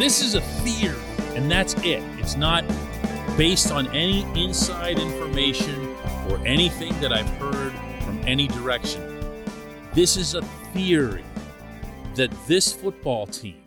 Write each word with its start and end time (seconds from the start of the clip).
This 0.00 0.22
is 0.22 0.34
a 0.34 0.40
theory, 0.40 0.98
and 1.36 1.50
that's 1.50 1.74
it. 1.84 2.02
It's 2.18 2.34
not 2.34 2.64
based 3.36 3.70
on 3.70 3.86
any 3.88 4.22
inside 4.34 4.98
information 4.98 5.94
or 6.30 6.38
anything 6.46 6.98
that 7.02 7.12
I've 7.12 7.28
heard 7.36 7.74
from 8.02 8.18
any 8.26 8.48
direction. 8.48 9.20
This 9.92 10.16
is 10.16 10.34
a 10.34 10.40
theory 10.72 11.22
that 12.14 12.30
this 12.46 12.72
football 12.72 13.26
team 13.26 13.60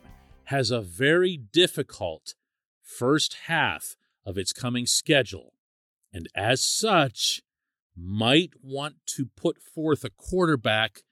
has 0.46 0.72
a 0.72 0.82
very 0.82 1.38
difficult 1.38 2.34
first 2.82 3.38
half 3.46 3.96
of 4.26 4.36
its 4.36 4.54
coming 4.54 4.88
schedule, 4.88 5.54
and 6.12 6.28
as 6.34 6.64
such, 6.64 7.44
might 7.96 8.54
want 8.64 8.96
to 9.18 9.28
put 9.38 9.62
forth 9.62 10.04
a 10.04 10.10
quarterback 10.10 11.04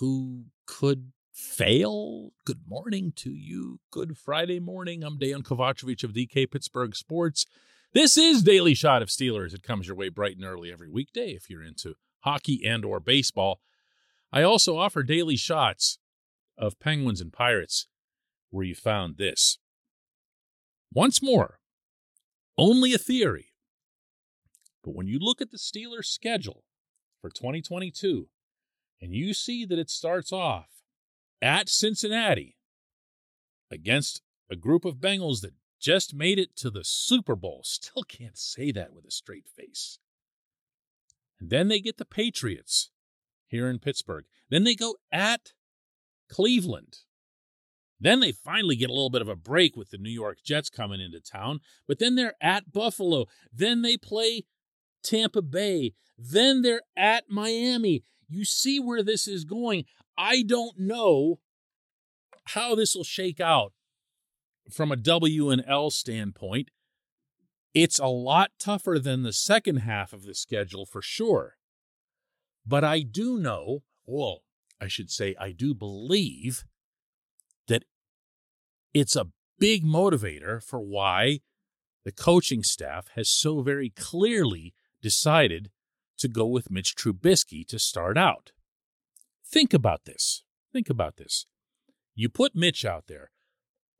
who 0.00 0.48
could 0.66 1.12
fail. 1.40 2.32
Good 2.44 2.60
morning 2.68 3.12
to 3.16 3.30
you. 3.30 3.80
Good 3.90 4.18
Friday 4.18 4.60
morning. 4.60 5.02
I'm 5.02 5.18
Dan 5.18 5.42
Kovacevic 5.42 6.04
of 6.04 6.12
DK 6.12 6.50
Pittsburgh 6.50 6.94
Sports. 6.94 7.46
This 7.94 8.18
is 8.18 8.42
Daily 8.42 8.74
Shot 8.74 9.00
of 9.00 9.08
Steelers. 9.08 9.54
It 9.54 9.62
comes 9.62 9.86
your 9.86 9.96
way 9.96 10.10
bright 10.10 10.36
and 10.36 10.44
early 10.44 10.70
every 10.70 10.90
weekday 10.90 11.30
if 11.30 11.48
you're 11.48 11.64
into 11.64 11.94
hockey 12.20 12.60
and 12.64 12.84
or 12.84 13.00
baseball. 13.00 13.60
I 14.30 14.42
also 14.42 14.76
offer 14.76 15.02
daily 15.02 15.36
shots 15.36 15.98
of 16.58 16.78
Penguins 16.78 17.22
and 17.22 17.32
Pirates 17.32 17.86
where 18.50 18.66
you 18.66 18.74
found 18.74 19.16
this. 19.16 19.58
Once 20.92 21.22
more, 21.22 21.58
only 22.58 22.92
a 22.92 22.98
theory. 22.98 23.54
But 24.84 24.94
when 24.94 25.06
you 25.06 25.18
look 25.18 25.40
at 25.40 25.50
the 25.50 25.58
Steelers' 25.58 26.04
schedule 26.04 26.64
for 27.20 27.30
2022 27.30 28.28
and 29.00 29.14
you 29.14 29.32
see 29.32 29.64
that 29.64 29.78
it 29.78 29.88
starts 29.88 30.32
off 30.32 30.79
at 31.42 31.68
Cincinnati 31.68 32.56
against 33.70 34.22
a 34.50 34.56
group 34.56 34.84
of 34.84 34.96
Bengals 34.96 35.40
that 35.42 35.54
just 35.80 36.14
made 36.14 36.38
it 36.38 36.56
to 36.56 36.70
the 36.70 36.84
Super 36.84 37.34
Bowl. 37.34 37.62
Still 37.64 38.02
can't 38.02 38.36
say 38.36 38.70
that 38.72 38.92
with 38.92 39.04
a 39.06 39.10
straight 39.10 39.48
face. 39.48 39.98
And 41.40 41.50
then 41.50 41.68
they 41.68 41.80
get 41.80 41.96
the 41.96 42.04
Patriots 42.04 42.90
here 43.46 43.68
in 43.68 43.78
Pittsburgh. 43.78 44.24
Then 44.50 44.64
they 44.64 44.74
go 44.74 44.96
at 45.10 45.52
Cleveland. 46.28 46.98
Then 47.98 48.20
they 48.20 48.32
finally 48.32 48.76
get 48.76 48.90
a 48.90 48.94
little 48.94 49.10
bit 49.10 49.22
of 49.22 49.28
a 49.28 49.36
break 49.36 49.76
with 49.76 49.90
the 49.90 49.98
New 49.98 50.10
York 50.10 50.38
Jets 50.44 50.70
coming 50.70 51.00
into 51.00 51.20
town. 51.20 51.60
But 51.86 51.98
then 51.98 52.14
they're 52.14 52.36
at 52.40 52.72
Buffalo. 52.72 53.26
Then 53.52 53.82
they 53.82 53.96
play 53.96 54.44
Tampa 55.02 55.42
Bay. 55.42 55.94
Then 56.18 56.62
they're 56.62 56.82
at 56.96 57.24
Miami. 57.28 58.04
You 58.28 58.44
see 58.44 58.78
where 58.78 59.02
this 59.02 59.26
is 59.26 59.44
going. 59.44 59.84
I 60.22 60.42
don't 60.42 60.78
know 60.78 61.40
how 62.48 62.74
this 62.74 62.94
will 62.94 63.04
shake 63.04 63.40
out 63.40 63.72
from 64.70 64.92
a 64.92 64.96
W 64.96 65.48
and 65.48 65.64
L 65.66 65.88
standpoint. 65.88 66.70
It's 67.72 67.98
a 67.98 68.06
lot 68.06 68.50
tougher 68.58 68.98
than 68.98 69.22
the 69.22 69.32
second 69.32 69.76
half 69.76 70.12
of 70.12 70.24
the 70.24 70.34
schedule 70.34 70.84
for 70.84 71.00
sure. 71.00 71.56
But 72.66 72.84
I 72.84 73.00
do 73.00 73.38
know, 73.38 73.82
well, 74.04 74.42
I 74.78 74.88
should 74.88 75.10
say, 75.10 75.34
I 75.40 75.52
do 75.52 75.72
believe 75.72 76.64
that 77.68 77.84
it's 78.92 79.16
a 79.16 79.28
big 79.58 79.86
motivator 79.86 80.62
for 80.62 80.80
why 80.80 81.40
the 82.04 82.12
coaching 82.12 82.62
staff 82.62 83.08
has 83.14 83.30
so 83.30 83.62
very 83.62 83.88
clearly 83.88 84.74
decided 85.00 85.70
to 86.18 86.28
go 86.28 86.44
with 86.44 86.70
Mitch 86.70 86.94
Trubisky 86.94 87.66
to 87.68 87.78
start 87.78 88.18
out. 88.18 88.52
Think 89.50 89.74
about 89.74 90.04
this. 90.04 90.44
Think 90.72 90.88
about 90.88 91.16
this. 91.16 91.46
You 92.14 92.28
put 92.28 92.54
Mitch 92.54 92.84
out 92.84 93.06
there. 93.08 93.30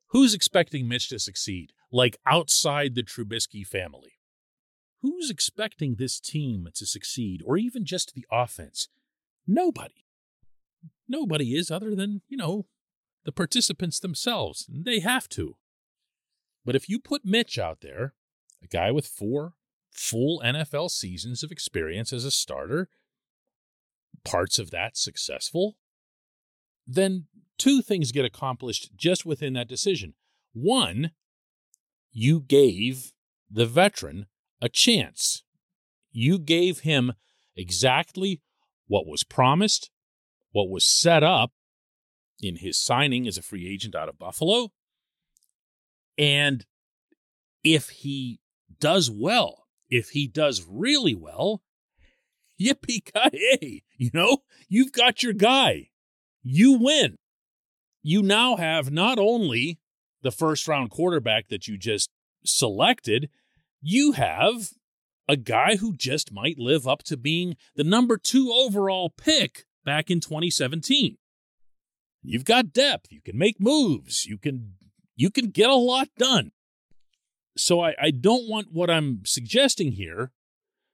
Who's 0.09 0.35
expecting 0.35 0.89
Mitch 0.89 1.09
to 1.09 1.19
succeed? 1.19 1.73
Like 1.91 2.19
outside 2.27 2.95
the 2.95 3.03
Trubisky 3.03 3.67
family. 3.67 4.13
Who's 5.03 5.31
expecting 5.31 5.95
this 5.95 6.21
team 6.21 6.69
to 6.75 6.87
succeed, 6.87 7.43
or 7.45 7.57
even 7.57 7.85
just 7.85 8.13
the 8.15 8.27
offense? 8.31 8.89
Nobody. 9.47 10.05
Nobody 11.09 11.55
is, 11.57 11.71
other 11.71 11.95
than, 11.95 12.21
you 12.29 12.37
know, 12.37 12.67
the 13.25 13.33
participants 13.33 13.99
themselves. 13.99 14.69
They 14.71 15.01
have 15.01 15.29
to. 15.31 15.57
But 16.65 16.77
if 16.77 16.89
you 16.89 17.01
put 17.01 17.25
Mitch 17.25 17.59
out 17.59 17.81
there, 17.81 18.15
a 18.63 18.67
guy 18.67 18.91
with 18.91 19.07
four 19.07 19.55
full 19.91 20.41
NFL 20.45 20.91
seasons 20.91 21.43
of 21.43 21.51
experience 21.51 22.13
as 22.13 22.25
a 22.25 22.31
starter, 22.31 22.89
parts 24.25 24.59
of 24.59 24.71
that 24.71 24.97
successful, 24.97 25.77
then 26.87 27.27
two 27.59 27.83
things 27.83 28.13
get 28.13 28.25
accomplished 28.25 28.91
just 28.97 29.25
within 29.27 29.53
that 29.55 29.69
decision. 29.69 30.15
One, 30.53 31.13
you 32.13 32.41
gave 32.41 33.13
the 33.51 33.67
veteran 33.67 34.27
a 34.61 34.69
chance. 34.69 35.43
You 36.11 36.39
gave 36.39 36.81
him 36.81 37.13
exactly 37.57 38.41
what 38.87 39.07
was 39.07 39.23
promised, 39.23 39.91
what 40.53 40.69
was 40.69 40.85
set 40.85 41.23
up 41.23 41.53
in 42.41 42.57
his 42.57 42.79
signing 42.79 43.29
as 43.29 43.39
a 43.39 43.43
free 43.43 43.69
agent 43.69 43.95
out 43.95 44.09
of 44.09 44.19
Buffalo. 44.19 44.73
And 46.19 46.65
if 47.63 47.91
he 47.91 48.41
does 48.79 49.11
well, 49.11 49.67
if 49.89 50.11
he 50.11 50.27
does 50.27 50.67
really 50.69 51.15
well, 51.15 51.63
yippee 52.61 53.05
ki 53.05 53.83
You 53.97 54.11
know, 54.13 54.39
you've 54.69 54.93
got 54.93 55.23
your 55.23 55.33
guy. 55.33 55.91
You 56.43 56.79
win. 56.79 57.17
You 58.03 58.23
now 58.23 58.57
have 58.57 58.91
not 58.91 59.19
only 59.19 59.79
the 60.23 60.31
first 60.31 60.67
round 60.69 60.91
quarterback 60.91 61.49
that 61.49 61.69
you 61.69 61.77
just 61.77 62.11
selected, 62.45 63.29
you 63.81 64.13
have 64.13 64.71
a 65.29 65.37
guy 65.37 65.77
who 65.77 65.95
just 65.95 66.33
might 66.33 66.59
live 66.59 66.89
up 66.89 67.03
to 67.05 67.17
being 67.17 67.57
the 67.77 67.85
number 67.85 68.17
two 68.17 68.53
overall 68.53 69.11
pick 69.11 69.65
back 69.85 70.11
in 70.11 70.21
2017. 70.21 71.19
You've 72.23 72.45
got 72.45 72.73
depth. 72.73 73.07
You 73.11 73.21
can 73.23 73.39
make 73.39 73.61
moves. 73.61 74.27
You 74.27 74.39
can 74.39 74.75
you 75.17 75.31
can 75.31 75.51
get 75.51 75.71
a 75.71 75.75
lot 75.75 76.09
done. 76.19 76.53
So 77.57 77.81
I, 77.81 77.95
I 78.01 78.11
don't 78.11 78.49
want 78.49 78.69
what 78.73 78.91
I'm 78.91 79.21
suggesting 79.25 79.93
here 79.93 80.33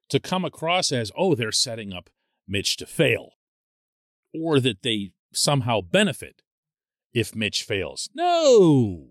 to 0.09 0.21
come 0.21 0.45
across 0.45 0.93
as, 0.93 1.11
oh, 1.17 1.35
they're 1.35 1.53
setting 1.53 1.93
up 1.93 2.11
Mitch 2.47 2.77
to 2.77 2.87
fail, 2.87 3.33
or 4.33 4.61
that 4.61 4.83
they 4.83 5.11
somehow 5.33 5.81
benefit 5.81 6.43
if 7.13 7.35
Mitch 7.35 7.63
fails. 7.63 8.09
No. 8.15 9.09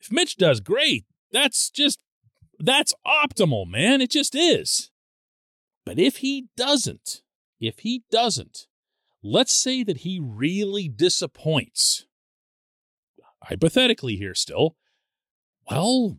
If 0.00 0.12
Mitch 0.12 0.36
does 0.36 0.60
great, 0.60 1.04
that's 1.32 1.70
just, 1.70 1.98
that's 2.58 2.94
optimal, 3.06 3.66
man. 3.66 4.00
It 4.00 4.10
just 4.10 4.34
is. 4.34 4.90
But 5.84 5.98
if 5.98 6.18
he 6.18 6.46
doesn't, 6.56 7.22
if 7.60 7.80
he 7.80 8.04
doesn't, 8.10 8.66
let's 9.22 9.52
say 9.52 9.82
that 9.82 9.98
he 9.98 10.20
really 10.22 10.88
disappoints, 10.88 12.06
hypothetically 13.44 14.16
here 14.16 14.34
still, 14.34 14.76
well, 15.70 16.18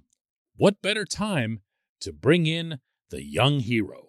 what 0.55 0.81
better 0.81 1.05
time 1.05 1.61
to 2.01 2.11
bring 2.11 2.45
in 2.45 2.79
the 3.09 3.23
young 3.23 3.59
hero? 3.59 4.08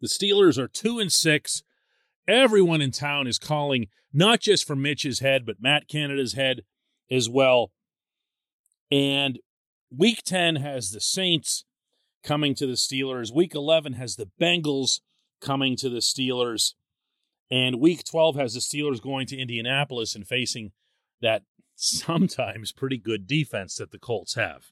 The 0.00 0.08
Steelers 0.08 0.58
are 0.58 0.68
two 0.68 0.98
and 0.98 1.12
six. 1.12 1.62
Everyone 2.26 2.80
in 2.80 2.90
town 2.90 3.26
is 3.26 3.38
calling 3.38 3.88
not 4.12 4.40
just 4.40 4.66
for 4.66 4.76
Mitch's 4.76 5.20
head, 5.20 5.44
but 5.44 5.60
Matt 5.60 5.88
Canada's 5.88 6.34
head 6.34 6.62
as 7.10 7.28
well. 7.28 7.72
And 8.90 9.38
week 9.96 10.22
10 10.24 10.56
has 10.56 10.90
the 10.90 11.00
Saints 11.00 11.64
coming 12.22 12.54
to 12.56 12.66
the 12.66 12.74
Steelers. 12.74 13.34
Week 13.34 13.54
11 13.54 13.94
has 13.94 14.16
the 14.16 14.30
Bengals 14.40 15.00
coming 15.40 15.76
to 15.76 15.88
the 15.88 15.98
Steelers. 15.98 16.74
And 17.50 17.80
week 17.80 18.04
12 18.04 18.36
has 18.36 18.54
the 18.54 18.60
Steelers 18.60 19.02
going 19.02 19.26
to 19.28 19.36
Indianapolis 19.36 20.14
and 20.14 20.26
facing 20.26 20.72
that 21.20 21.42
sometimes 21.74 22.72
pretty 22.72 22.98
good 22.98 23.26
defense 23.26 23.76
that 23.76 23.90
the 23.90 23.98
Colts 23.98 24.34
have. 24.34 24.66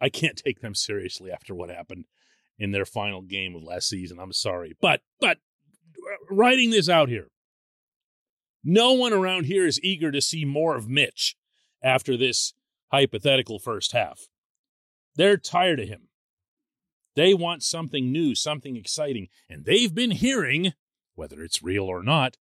I 0.00 0.08
can't 0.08 0.36
take 0.36 0.60
them 0.60 0.74
seriously 0.74 1.30
after 1.30 1.54
what 1.54 1.70
happened 1.70 2.06
in 2.60 2.70
their 2.70 2.84
final 2.84 3.22
game 3.22 3.56
of 3.56 3.64
last 3.64 3.88
season. 3.88 4.20
I'm 4.20 4.32
sorry. 4.32 4.76
But 4.80 5.00
but 5.18 5.38
uh, 5.98 6.16
writing 6.30 6.70
this 6.70 6.88
out 6.88 7.08
here. 7.08 7.28
No 8.62 8.92
one 8.92 9.14
around 9.14 9.46
here 9.46 9.66
is 9.66 9.82
eager 9.82 10.12
to 10.12 10.20
see 10.20 10.44
more 10.44 10.76
of 10.76 10.88
Mitch 10.88 11.34
after 11.82 12.16
this 12.16 12.52
hypothetical 12.92 13.58
first 13.58 13.92
half. 13.92 14.28
They're 15.16 15.38
tired 15.38 15.80
of 15.80 15.88
him. 15.88 16.08
They 17.16 17.32
want 17.32 17.62
something 17.62 18.12
new, 18.12 18.34
something 18.34 18.76
exciting, 18.76 19.28
and 19.48 19.64
they've 19.64 19.94
been 19.94 20.12
hearing, 20.12 20.74
whether 21.14 21.42
it's 21.42 21.62
real 21.62 21.84
or 21.84 22.02
not, 22.02 22.36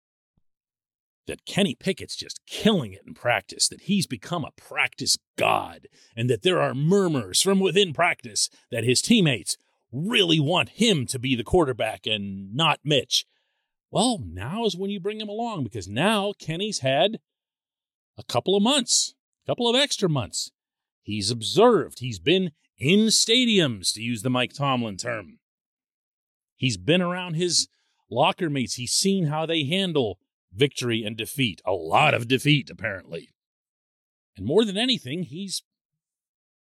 that 1.27 1.47
Kenny 1.47 1.75
Pickett's 1.75 2.17
just 2.17 2.41
killing 2.47 2.93
it 2.93 3.03
in 3.07 3.15
practice, 3.15 3.69
that 3.69 3.83
he's 3.83 4.07
become 4.07 4.45
a 4.45 4.53
practice 4.57 5.17
god, 5.37 5.87
and 6.17 6.29
that 6.29 6.43
there 6.43 6.61
are 6.61 6.75
murmurs 6.75 7.41
from 7.41 7.61
within 7.61 7.93
practice 7.93 8.51
that 8.71 8.85
his 8.85 9.01
teammates 9.01 9.57
really 9.93 10.41
want 10.41 10.71
him 10.71 11.07
to 11.07 11.19
be 11.19 11.35
the 11.35 11.45
quarterback 11.45 12.07
and 12.07 12.55
not 12.55 12.81
Mitch. 12.85 13.25
Well, 13.91 14.21
now 14.25 14.65
is 14.65 14.77
when 14.77 14.91
you 14.91 15.01
bring 15.01 15.21
him 15.21 15.29
along 15.29 15.65
because 15.65 15.89
now 15.89 16.33
Kenny's 16.39 16.81
had 16.81 17.21
a 18.19 18.23
couple 18.23 18.57
of 18.57 18.63
months, 18.63 19.15
a 19.45 19.51
couple 19.51 19.69
of 19.69 19.77
extra 19.77 20.09
months. 20.09 20.51
He's 21.03 21.31
observed, 21.31 22.01
he's 22.01 22.19
been 22.19 22.51
in 22.77 23.07
stadiums, 23.07 23.93
to 23.95 24.03
use 24.03 24.23
the 24.23 24.31
Mike 24.31 24.53
Tomlin 24.53 24.99
term. 24.99 25.39
He's 26.57 26.77
been 26.77 27.01
around 27.01 27.35
his 27.35 27.69
locker 28.11 28.51
mates, 28.51 28.75
he's 28.75 28.93
seen 28.93 29.27
how 29.27 29.47
they 29.47 29.65
handle 29.65 30.19
victory 30.53 31.05
and 31.05 31.17
defeat. 31.17 31.63
A 31.65 31.73
lot 31.73 32.15
of 32.15 32.29
defeat, 32.29 32.69
apparently. 32.71 33.31
And 34.37 34.47
more 34.47 34.65
than 34.65 34.77
anything, 34.77 35.25
he's 35.25 35.63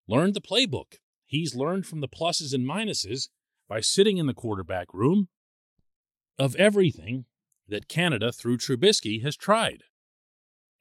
learned 0.08 0.34
the 0.34 0.42
playbook. 0.42 0.98
He's 1.26 1.56
learned 1.56 1.86
from 1.86 2.02
the 2.02 2.08
pluses 2.08 2.54
and 2.54 2.68
minuses 2.68 3.30
by 3.68 3.80
sitting 3.80 4.18
in 4.18 4.28
the 4.28 4.34
quarterback 4.34 4.94
room 4.94 5.30
of 6.38 6.56
everything 6.56 7.26
that 7.68 7.88
Canada, 7.88 8.32
through 8.32 8.58
Trubisky, 8.58 9.24
has 9.24 9.36
tried. 9.36 9.84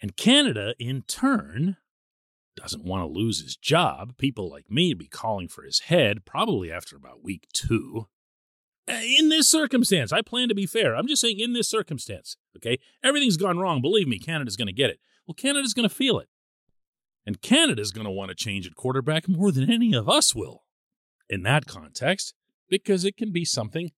And 0.00 0.16
Canada, 0.16 0.74
in 0.78 1.02
turn, 1.02 1.76
doesn't 2.56 2.84
want 2.84 3.02
to 3.02 3.06
lose 3.18 3.40
his 3.40 3.56
job. 3.56 4.16
People 4.18 4.50
like 4.50 4.70
me 4.70 4.90
would 4.90 4.98
be 4.98 5.06
calling 5.06 5.48
for 5.48 5.62
his 5.62 5.80
head 5.80 6.24
probably 6.24 6.70
after 6.70 6.96
about 6.96 7.22
week 7.22 7.46
two. 7.54 8.08
Uh, 8.88 9.00
in 9.18 9.28
this 9.28 9.48
circumstance, 9.48 10.12
I 10.12 10.22
plan 10.22 10.48
to 10.48 10.54
be 10.54 10.66
fair. 10.66 10.96
I'm 10.96 11.06
just 11.06 11.22
saying, 11.22 11.38
in 11.38 11.52
this 11.52 11.68
circumstance, 11.68 12.36
okay? 12.56 12.78
Everything's 13.02 13.36
gone 13.36 13.58
wrong. 13.58 13.80
Believe 13.80 14.08
me, 14.08 14.18
Canada's 14.18 14.56
going 14.56 14.66
to 14.66 14.72
get 14.72 14.90
it. 14.90 14.98
Well, 15.26 15.34
Canada's 15.34 15.72
going 15.72 15.88
to 15.88 15.94
feel 15.94 16.18
it. 16.18 16.28
And 17.24 17.40
Canada's 17.40 17.92
going 17.92 18.06
to 18.06 18.10
want 18.10 18.30
to 18.30 18.34
change 18.34 18.66
at 18.66 18.74
quarterback 18.74 19.28
more 19.28 19.52
than 19.52 19.70
any 19.70 19.94
of 19.94 20.08
us 20.08 20.34
will 20.34 20.64
in 21.28 21.42
that 21.42 21.66
context, 21.66 22.34
because 22.68 23.04
it 23.04 23.16
can 23.16 23.32
be 23.32 23.44
something 23.44 23.92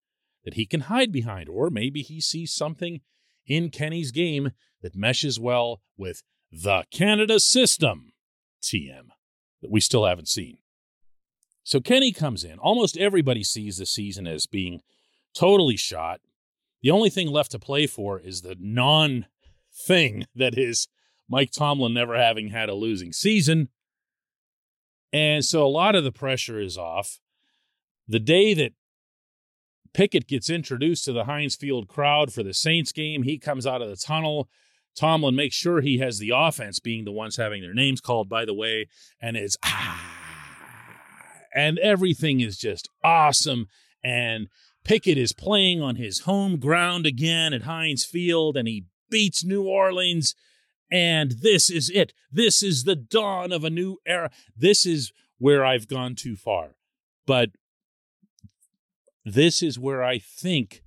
that 0.44 0.54
he 0.54 0.66
can 0.66 0.82
hide 0.82 1.10
behind, 1.10 1.48
or 1.48 1.70
maybe 1.70 2.02
he 2.02 2.20
sees 2.20 2.52
something 2.52 3.00
in 3.46 3.70
Kenny's 3.70 4.10
game 4.10 4.50
that 4.82 4.94
meshes 4.94 5.40
well 5.40 5.80
with 5.96 6.22
the 6.52 6.84
Canada 6.92 7.40
system, 7.40 8.12
TM, 8.62 9.08
that 9.62 9.70
we 9.70 9.80
still 9.80 10.04
haven't 10.04 10.28
seen. 10.28 10.58
So 11.62 11.80
Kenny 11.80 12.12
comes 12.12 12.44
in. 12.44 12.58
Almost 12.58 12.98
everybody 12.98 13.42
sees 13.42 13.78
the 13.78 13.86
season 13.86 14.26
as 14.26 14.46
being 14.46 14.80
totally 15.34 15.76
shot. 15.76 16.20
The 16.82 16.90
only 16.90 17.08
thing 17.08 17.28
left 17.28 17.52
to 17.52 17.58
play 17.58 17.86
for 17.86 18.20
is 18.20 18.42
the 18.42 18.56
non 18.60 19.26
thing 19.86 20.26
that 20.34 20.56
is 20.58 20.86
Mike 21.28 21.50
Tomlin 21.50 21.94
never 21.94 22.16
having 22.16 22.48
had 22.48 22.68
a 22.68 22.74
losing 22.74 23.12
season. 23.12 23.68
And 25.12 25.44
so 25.44 25.64
a 25.64 25.68
lot 25.68 25.94
of 25.94 26.04
the 26.04 26.12
pressure 26.12 26.60
is 26.60 26.76
off. 26.76 27.20
The 28.08 28.18
day 28.18 28.52
that 28.54 28.72
Pickett 29.92 30.26
gets 30.26 30.50
introduced 30.50 31.04
to 31.04 31.12
the 31.12 31.24
Heinz 31.24 31.54
Field 31.54 31.88
crowd 31.88 32.32
for 32.32 32.42
the 32.42 32.52
Saints 32.52 32.92
game, 32.92 33.22
he 33.22 33.38
comes 33.38 33.66
out 33.66 33.80
of 33.80 33.88
the 33.88 33.96
tunnel. 33.96 34.48
Tomlin 34.96 35.34
makes 35.34 35.54
sure 35.54 35.80
he 35.80 35.98
has 35.98 36.18
the 36.18 36.32
offense 36.34 36.78
being 36.80 37.04
the 37.04 37.12
ones 37.12 37.36
having 37.36 37.62
their 37.62 37.74
names 37.74 38.00
called, 38.00 38.28
by 38.28 38.44
the 38.44 38.54
way, 38.54 38.88
and 39.20 39.36
it's 39.36 39.56
ah, 39.64 40.14
and 41.54 41.78
everything 41.78 42.40
is 42.40 42.58
just 42.58 42.88
awesome. 43.02 43.68
And 44.02 44.48
Pickett 44.84 45.18
is 45.18 45.32
playing 45.32 45.80
on 45.80 45.96
his 45.96 46.20
home 46.20 46.58
ground 46.58 47.06
again 47.06 47.52
at 47.52 47.62
Heinz 47.62 48.04
Field, 48.04 48.56
and 48.56 48.68
he 48.68 48.84
beats 49.10 49.44
New 49.44 49.62
Orleans 49.64 50.34
and 50.94 51.32
this 51.40 51.70
is 51.70 51.90
it. 51.90 52.12
This 52.30 52.62
is 52.62 52.84
the 52.84 52.94
dawn 52.94 53.50
of 53.50 53.64
a 53.64 53.70
new 53.70 53.96
era. 54.06 54.30
This 54.56 54.86
is 54.86 55.12
where 55.38 55.64
I've 55.64 55.88
gone 55.88 56.14
too 56.14 56.36
far. 56.36 56.76
But 57.26 57.50
this 59.24 59.60
is 59.60 59.76
where 59.76 60.04
I 60.04 60.20
think 60.20 60.84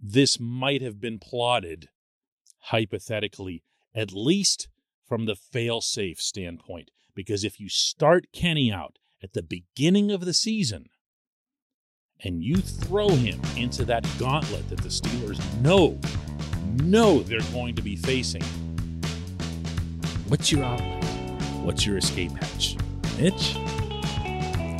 this 0.00 0.40
might 0.40 0.82
have 0.82 1.00
been 1.00 1.20
plotted 1.20 1.88
hypothetically, 2.62 3.62
at 3.94 4.12
least 4.12 4.66
from 5.06 5.26
the 5.26 5.36
fail 5.36 5.80
safe 5.80 6.20
standpoint. 6.20 6.90
Because 7.14 7.44
if 7.44 7.60
you 7.60 7.68
start 7.68 8.26
Kenny 8.32 8.72
out 8.72 8.98
at 9.22 9.34
the 9.34 9.42
beginning 9.44 10.10
of 10.10 10.24
the 10.24 10.34
season 10.34 10.86
and 12.24 12.42
you 12.42 12.56
throw 12.56 13.10
him 13.10 13.40
into 13.56 13.84
that 13.84 14.04
gauntlet 14.18 14.68
that 14.68 14.80
the 14.80 14.88
Steelers 14.88 15.40
know, 15.62 15.96
know 16.82 17.22
they're 17.22 17.40
going 17.52 17.76
to 17.76 17.82
be 17.82 17.94
facing 17.94 18.42
What's 20.32 20.50
your 20.50 20.64
outlet? 20.64 21.04
What's 21.62 21.84
your 21.84 21.98
escape 21.98 22.32
hatch? 22.32 22.78
Mitch? 23.18 23.54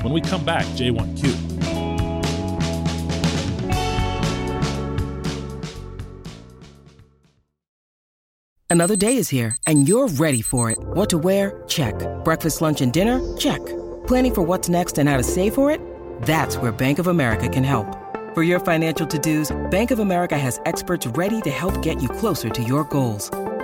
When 0.02 0.14
we 0.14 0.22
come 0.22 0.42
back, 0.46 0.64
J1Q. 0.78 1.28
Another 8.70 8.96
day 8.96 9.18
is 9.18 9.28
here, 9.28 9.54
and 9.66 9.86
you're 9.86 10.08
ready 10.08 10.40
for 10.40 10.70
it. 10.70 10.78
What 10.80 11.10
to 11.10 11.18
wear? 11.18 11.62
Check. 11.68 11.96
Breakfast, 12.24 12.62
lunch, 12.62 12.80
and 12.80 12.90
dinner? 12.90 13.20
Check. 13.36 13.60
Planning 14.06 14.34
for 14.34 14.40
what's 14.40 14.70
next 14.70 14.96
and 14.96 15.06
how 15.06 15.18
to 15.18 15.22
save 15.22 15.54
for 15.54 15.70
it? 15.70 15.82
That's 16.22 16.56
where 16.56 16.72
Bank 16.72 16.98
of 16.98 17.08
America 17.08 17.46
can 17.50 17.62
help. 17.62 17.94
For 18.32 18.42
your 18.42 18.58
financial 18.58 19.06
to 19.06 19.18
dos, 19.18 19.54
Bank 19.70 19.90
of 19.90 19.98
America 19.98 20.38
has 20.38 20.62
experts 20.64 21.06
ready 21.08 21.42
to 21.42 21.50
help 21.50 21.82
get 21.82 22.00
you 22.00 22.08
closer 22.08 22.48
to 22.48 22.62
your 22.62 22.84
goals. 22.84 23.30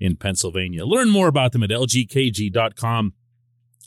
in 0.00 0.16
Pennsylvania. 0.16 0.84
Learn 0.84 1.10
more 1.10 1.28
about 1.28 1.52
them 1.52 1.62
at 1.62 1.70
lgkg.com 1.70 3.12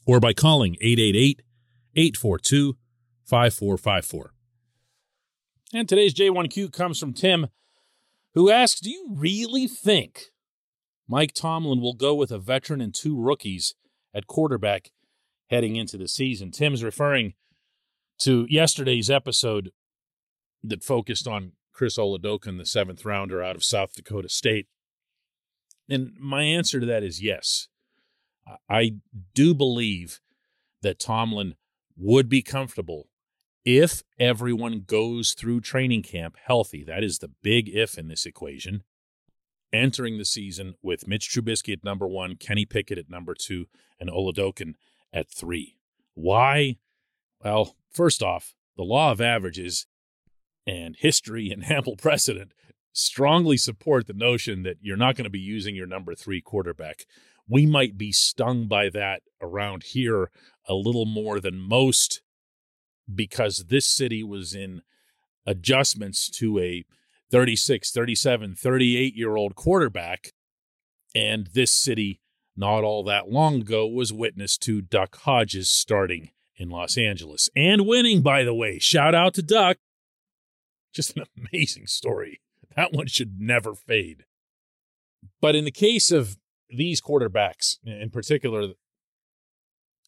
or 0.06 0.20
by 0.20 0.34
calling 0.34 0.76
888 0.80 1.42
842 1.96 2.78
5454. 3.26 4.34
And 5.74 5.90
today's 5.90 6.14
J1Q 6.14 6.72
comes 6.72 7.00
from 7.00 7.14
Tim, 7.14 7.48
who 8.36 8.52
asks 8.52 8.80
Do 8.80 8.92
you 8.92 9.08
really 9.12 9.68
think 9.68 10.26
Mike 11.08 11.34
Tomlin 11.34 11.82
will 11.82 11.96
go 11.96 12.14
with 12.14 12.32
a 12.32 12.38
veteran 12.38 12.80
and 12.80 12.94
two 12.94 13.20
rookies 13.20 13.74
at 14.14 14.28
quarterback 14.28 14.92
heading 15.50 15.76
into 15.76 15.98
the 15.98 16.08
season? 16.08 16.52
Tim's 16.52 16.84
referring 16.84 17.34
to 18.20 18.46
yesterday's 18.50 19.10
episode 19.10 19.72
that 20.64 20.84
focused 20.84 21.28
on 21.28 21.54
Chris 21.74 21.98
Oladokun, 21.98 22.58
the 22.58 22.66
seventh 22.66 23.04
rounder 23.04 23.42
out 23.42 23.56
of 23.56 23.64
South 23.64 23.94
Dakota 23.96 24.30
State. 24.30 24.68
And 25.90 26.14
my 26.20 26.44
answer 26.44 26.80
to 26.80 26.86
that 26.86 27.04
is 27.04 27.22
yes. 27.22 27.68
I 28.70 28.96
do 29.34 29.54
believe 29.54 30.20
that 30.82 31.00
Tomlin 31.00 31.56
would 31.96 32.30
be 32.30 32.42
comfortable 32.42 33.10
if 33.66 34.04
everyone 34.20 34.84
goes 34.86 35.34
through 35.34 35.62
training 35.62 36.04
camp 36.04 36.36
healthy. 36.46 36.84
That 36.84 37.04
is 37.04 37.20
the 37.20 37.32
big 37.42 37.70
if 37.70 37.98
in 37.98 38.08
this 38.08 38.26
equation. 38.26 38.84
Entering 39.72 40.18
the 40.18 40.26
season 40.26 40.76
with 40.82 41.08
Mitch 41.08 41.30
Trubisky 41.30 41.74
at 41.74 41.84
number 41.84 42.08
one, 42.08 42.36
Kenny 42.36 42.66
Pickett 42.66 42.98
at 42.98 43.10
number 43.10 43.34
two, 43.34 43.66
and 44.00 44.10
Oladokun 44.10 44.76
at 45.12 45.32
three. 45.32 45.78
Why? 46.14 46.78
Well, 47.44 47.76
first 47.92 48.22
off, 48.22 48.54
the 48.76 48.84
law 48.84 49.12
of 49.12 49.22
averages 49.22 49.88
and 50.68 50.96
history 50.96 51.50
and 51.50 51.64
ample 51.72 51.96
precedent 51.96 52.52
strongly 52.94 53.58
support 53.58 54.08
the 54.08 54.14
notion 54.14 54.64
that 54.64 54.78
you're 54.82 54.96
not 54.96 55.16
going 55.16 55.26
to 55.26 55.30
be 55.30 55.40
using 55.40 55.76
your 55.76 55.88
number 55.88 56.16
three 56.16 56.42
quarterback. 56.42 57.06
We 57.48 57.66
might 57.66 57.98
be 57.98 58.12
stung 58.12 58.68
by 58.68 58.90
that 58.90 59.24
around 59.42 59.84
here 59.84 60.30
a 60.68 60.74
little 60.74 61.06
more 61.06 61.40
than 61.40 61.60
most 61.60 62.22
because 63.14 63.66
this 63.68 63.86
city 63.86 64.24
was 64.24 64.56
in 64.56 64.82
adjustments 65.46 66.30
to 66.30 66.60
a 66.60 66.86
36, 67.32 67.92
37, 67.92 68.56
38 68.56 69.16
year 69.16 69.36
old 69.36 69.56
quarterback. 69.56 70.34
And 71.16 71.48
this 71.48 71.72
city, 71.72 72.22
not 72.56 72.84
all 72.84 73.04
that 73.04 73.30
long 73.30 73.62
ago, 73.62 73.88
was 73.88 74.14
witness 74.14 74.58
to 74.60 74.82
Duck 74.82 75.18
Hodges 75.18 75.70
starting 75.70 76.30
in 76.56 76.70
Los 76.70 76.98
Angeles 76.98 77.50
and 77.56 77.88
winning, 77.88 78.22
by 78.22 78.44
the 78.44 78.54
way. 78.54 78.80
Shout 78.80 79.16
out 79.16 79.34
to 79.34 79.42
Duck. 79.42 79.78
Just 80.94 81.18
an 81.18 81.24
amazing 81.52 81.88
story. 81.88 82.40
That 82.76 82.92
one 82.92 83.08
should 83.08 83.40
never 83.40 83.76
fade. 83.76 84.26
But 85.40 85.56
in 85.56 85.64
the 85.64 85.72
case 85.72 86.12
of 86.12 86.38
these 86.70 87.02
quarterbacks, 87.02 87.78
in 87.86 88.10
particular, 88.10 88.74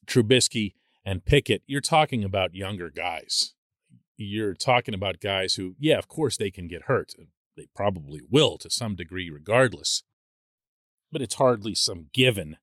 Trubisky 0.07 0.73
and 1.05 1.23
Pickett, 1.23 1.61
you're 1.67 1.81
talking 1.81 2.23
about 2.23 2.55
younger 2.55 2.89
guys. 2.89 3.53
You're 4.17 4.55
talking 4.55 4.93
about 4.93 5.19
guys 5.19 5.55
who, 5.55 5.75
yeah, 5.79 5.97
of 5.97 6.07
course 6.07 6.37
they 6.37 6.51
can 6.51 6.67
get 6.67 6.83
hurt. 6.83 7.13
They 7.55 7.67
probably 7.75 8.21
will 8.29 8.57
to 8.59 8.69
some 8.69 8.95
degree, 8.95 9.29
regardless. 9.29 10.03
But 11.11 11.21
it's 11.21 11.35
hardly 11.35 11.75
some 11.75 12.07
given 12.13 12.57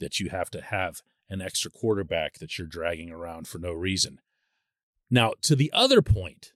that 0.00 0.18
you 0.18 0.30
have 0.30 0.50
to 0.50 0.60
have 0.60 1.02
an 1.28 1.40
extra 1.40 1.70
quarterback 1.70 2.38
that 2.38 2.58
you're 2.58 2.66
dragging 2.66 3.10
around 3.10 3.48
for 3.48 3.58
no 3.58 3.72
reason. 3.72 4.20
Now, 5.10 5.34
to 5.42 5.54
the 5.54 5.70
other 5.72 6.02
point 6.02 6.52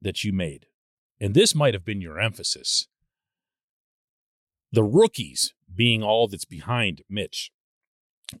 that 0.00 0.24
you 0.24 0.32
made, 0.32 0.66
and 1.20 1.34
this 1.34 1.54
might 1.54 1.74
have 1.74 1.84
been 1.84 2.00
your 2.00 2.18
emphasis 2.20 2.86
the 4.72 4.84
rookies 4.84 5.54
being 5.74 6.02
all 6.02 6.28
that's 6.28 6.44
behind 6.44 7.02
Mitch. 7.08 7.50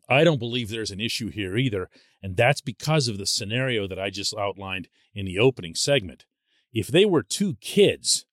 I 0.08 0.24
don't 0.24 0.38
believe 0.38 0.68
there's 0.68 0.90
an 0.90 1.00
issue 1.00 1.30
here 1.30 1.56
either, 1.56 1.88
and 2.22 2.36
that's 2.36 2.60
because 2.60 3.08
of 3.08 3.16
the 3.16 3.26
scenario 3.26 3.86
that 3.88 3.98
I 3.98 4.10
just 4.10 4.36
outlined 4.36 4.88
in 5.14 5.24
the 5.24 5.38
opening 5.38 5.74
segment. 5.74 6.26
If 6.72 6.88
they 6.88 7.06
were 7.06 7.22
two 7.22 7.56
kids 7.60 8.26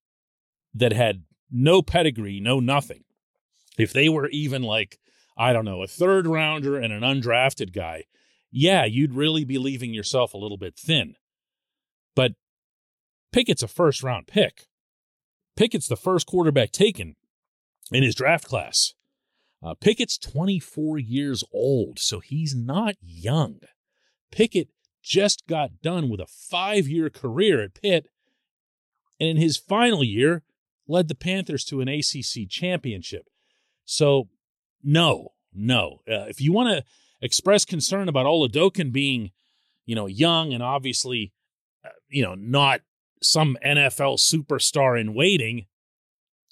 that 0.74 0.92
had 0.92 1.24
no 1.50 1.82
pedigree, 1.82 2.42
no 2.42 2.60
nothing, 2.60 3.04
if 3.78 3.94
they 3.94 4.10
were 4.10 4.28
even 4.30 4.64
like 4.64 5.00
I 5.38 5.52
don't 5.52 5.66
know, 5.66 5.84
a 5.84 5.88
third 5.88 6.28
rounder 6.28 6.78
and 6.78 6.94
an 6.94 7.02
undrafted 7.02 7.74
guy, 7.74 8.06
yeah, 8.52 8.86
you'd 8.86 9.14
really 9.14 9.44
be 9.44 9.58
leaving 9.58 9.94
yourself 9.94 10.34
a 10.34 10.38
little 10.38 10.58
bit 10.58 10.78
thin. 10.78 11.16
But 12.16 12.36
Pickett's 13.36 13.64
a 13.64 13.68
first 13.68 14.02
round 14.02 14.28
pick. 14.28 14.66
Pickett's 15.58 15.90
the 15.90 15.98
first 15.98 16.26
quarterback 16.26 16.72
taken 16.72 17.18
in 17.92 18.02
his 18.02 18.16
draft 18.16 18.46
class. 18.46 18.94
Uh, 19.62 19.74
Pickett's 19.74 20.18
24 20.18 21.00
years 21.00 21.44
old, 21.52 22.00
so 22.00 22.22
he's 22.22 22.56
not 22.56 22.96
young. 23.02 23.60
Pickett 24.32 24.70
just 25.04 25.48
got 25.48 25.82
done 25.82 26.08
with 26.08 26.22
a 26.22 26.28
five 26.28 26.88
year 26.88 27.10
career 27.10 27.62
at 27.62 27.74
Pitt, 27.74 28.08
and 29.20 29.28
in 29.28 29.36
his 29.36 29.58
final 29.58 30.02
year, 30.02 30.44
led 30.88 31.10
the 31.10 31.14
Panthers 31.14 31.66
to 31.66 31.82
an 31.82 31.90
ACC 31.90 32.48
championship. 32.50 33.26
So 33.84 34.30
no, 34.82 35.34
no. 35.54 36.00
Uh, 36.10 36.24
if 36.30 36.40
you 36.40 36.54
want 36.54 36.70
to 36.70 36.86
express 37.22 37.66
concern 37.66 38.08
about 38.08 38.28
Oladokun 38.28 38.94
being, 38.94 39.32
you 39.86 39.94
know, 39.94 40.08
young 40.08 40.54
and 40.54 40.64
obviously, 40.64 41.34
uh, 41.84 41.90
you 42.08 42.24
know, 42.24 42.36
not 42.36 42.80
some 43.26 43.58
NFL 43.66 44.20
superstar 44.20 45.00
in 45.00 45.14
waiting 45.14 45.66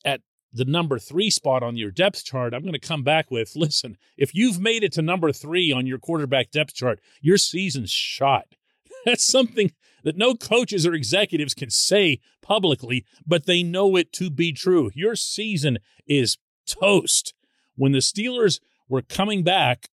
at 0.04 0.22
the 0.52 0.66
number 0.66 1.00
three 1.00 1.30
spot 1.30 1.64
on 1.64 1.78
your 1.78 1.92
depth 1.92 2.24
chart, 2.24 2.54
I'm 2.54 2.62
going 2.62 2.74
to 2.74 2.80
come 2.80 3.04
back 3.04 3.32
with 3.32 3.52
listen, 3.56 3.98
if 4.18 4.34
you've 4.34 4.60
made 4.60 4.84
it 4.84 4.94
to 4.94 5.02
number 5.02 5.32
three 5.32 5.72
on 5.72 5.88
your 5.88 6.00
quarterback 6.00 6.52
depth 6.52 6.74
chart, 6.74 7.00
your 7.22 7.38
season's 7.38 7.92
shot. 7.92 8.46
That's 9.06 9.26
something 9.26 9.72
that 10.04 10.18
no 10.18 10.36
coaches 10.36 10.86
or 10.86 10.94
executives 10.94 11.54
can 11.54 11.70
say 11.70 12.20
publicly, 12.42 13.06
but 13.26 13.46
they 13.46 13.64
know 13.64 13.96
it 13.96 14.12
to 14.14 14.30
be 14.30 14.52
true. 14.52 14.92
Your 14.94 15.16
season 15.16 15.80
is 16.06 16.38
toast 16.68 17.34
when 17.76 17.94
the 17.94 18.00
Steelers 18.00 18.60
were 18.88 19.02
coming 19.02 19.44
back 19.44 19.88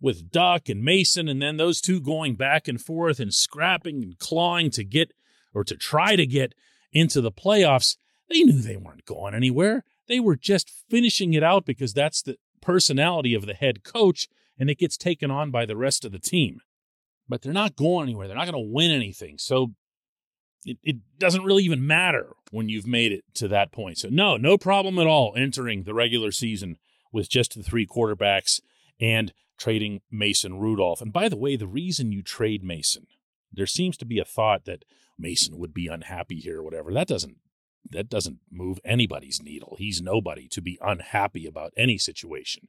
with 0.00 0.30
Duck 0.30 0.68
and 0.68 0.84
Mason, 0.84 1.28
and 1.28 1.40
then 1.40 1.56
those 1.56 1.80
two 1.80 2.00
going 2.00 2.34
back 2.34 2.68
and 2.68 2.80
forth 2.80 3.18
and 3.18 3.32
scrapping 3.32 4.02
and 4.02 4.18
clawing 4.18 4.70
to 4.70 4.84
get 4.84 5.12
or 5.56 5.64
to 5.64 5.74
try 5.74 6.14
to 6.14 6.26
get 6.26 6.54
into 6.92 7.22
the 7.22 7.32
playoffs, 7.32 7.96
they 8.28 8.42
knew 8.42 8.60
they 8.60 8.76
weren't 8.76 9.06
going 9.06 9.34
anywhere. 9.34 9.84
They 10.06 10.20
were 10.20 10.36
just 10.36 10.70
finishing 10.90 11.32
it 11.32 11.42
out 11.42 11.64
because 11.64 11.94
that's 11.94 12.20
the 12.20 12.36
personality 12.60 13.32
of 13.32 13.46
the 13.46 13.54
head 13.54 13.82
coach, 13.82 14.28
and 14.58 14.68
it 14.68 14.78
gets 14.78 14.98
taken 14.98 15.30
on 15.30 15.50
by 15.50 15.64
the 15.64 15.76
rest 15.76 16.04
of 16.04 16.12
the 16.12 16.18
team. 16.18 16.60
But 17.26 17.40
they're 17.40 17.54
not 17.54 17.74
going 17.74 18.08
anywhere. 18.08 18.28
They're 18.28 18.36
not 18.36 18.50
going 18.50 18.62
to 18.64 18.72
win 18.72 18.90
anything. 18.90 19.36
So 19.38 19.72
it, 20.66 20.76
it 20.82 20.96
doesn't 21.18 21.44
really 21.44 21.64
even 21.64 21.86
matter 21.86 22.34
when 22.50 22.68
you've 22.68 22.86
made 22.86 23.10
it 23.10 23.24
to 23.34 23.48
that 23.48 23.72
point. 23.72 23.98
So, 23.98 24.08
no, 24.10 24.36
no 24.36 24.58
problem 24.58 24.98
at 24.98 25.06
all 25.06 25.32
entering 25.36 25.84
the 25.84 25.94
regular 25.94 26.32
season 26.32 26.76
with 27.12 27.30
just 27.30 27.54
the 27.54 27.62
three 27.62 27.86
quarterbacks 27.86 28.60
and 29.00 29.32
trading 29.58 30.02
Mason 30.10 30.60
Rudolph. 30.60 31.00
And 31.00 31.14
by 31.14 31.30
the 31.30 31.36
way, 31.36 31.56
the 31.56 31.66
reason 31.66 32.12
you 32.12 32.22
trade 32.22 32.62
Mason, 32.62 33.06
there 33.56 33.66
seems 33.66 33.96
to 33.98 34.04
be 34.04 34.18
a 34.18 34.24
thought 34.24 34.64
that 34.66 34.84
Mason 35.18 35.58
would 35.58 35.74
be 35.74 35.86
unhappy 35.86 36.36
here 36.36 36.58
or 36.58 36.62
whatever. 36.62 36.92
That 36.92 37.08
doesn't 37.08 37.36
that 37.90 38.08
doesn't 38.08 38.38
move 38.50 38.80
anybody's 38.84 39.40
needle. 39.42 39.76
He's 39.78 40.02
nobody 40.02 40.48
to 40.48 40.60
be 40.60 40.78
unhappy 40.82 41.46
about 41.46 41.72
any 41.76 41.98
situation. 41.98 42.68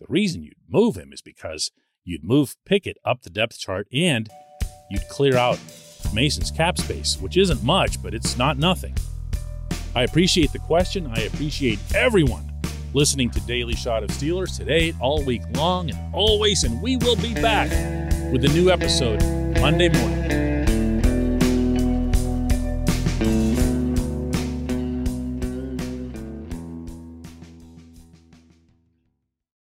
The 0.00 0.06
reason 0.08 0.42
you'd 0.42 0.54
move 0.68 0.96
him 0.96 1.12
is 1.12 1.22
because 1.22 1.70
you'd 2.04 2.24
move 2.24 2.56
Pickett 2.64 2.98
up 3.04 3.22
the 3.22 3.30
depth 3.30 3.58
chart 3.58 3.86
and 3.92 4.28
you'd 4.90 5.08
clear 5.08 5.36
out 5.36 5.60
Mason's 6.12 6.50
cap 6.50 6.78
space, 6.78 7.16
which 7.20 7.36
isn't 7.36 7.62
much, 7.62 8.02
but 8.02 8.12
it's 8.12 8.36
not 8.36 8.58
nothing. 8.58 8.96
I 9.94 10.02
appreciate 10.02 10.52
the 10.52 10.58
question. 10.58 11.06
I 11.06 11.20
appreciate 11.20 11.78
everyone 11.94 12.52
listening 12.92 13.30
to 13.30 13.40
Daily 13.40 13.74
Shot 13.74 14.02
of 14.02 14.10
Steelers 14.10 14.56
today, 14.56 14.94
all 15.00 15.22
week 15.22 15.42
long, 15.54 15.90
and 15.90 16.14
always. 16.14 16.64
And 16.64 16.82
we 16.82 16.96
will 16.96 17.16
be 17.16 17.34
back 17.34 17.70
with 18.32 18.44
a 18.44 18.48
new 18.48 18.70
episode 18.70 19.22
Monday 19.60 19.88
morning. 19.88 20.55